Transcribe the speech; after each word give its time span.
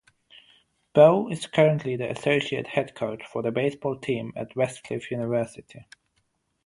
Bo 0.95 1.29
is 1.29 1.45
currently 1.45 1.95
the 1.95 2.09
associate 2.09 2.65
head 2.65 2.95
coach 2.95 3.23
for 3.23 3.43
the 3.43 3.51
baseball 3.51 3.99
team 3.99 4.33
at 4.35 4.55
Westcliff 4.55 5.11
University. 5.11 5.85